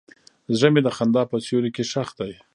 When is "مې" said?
0.73-0.81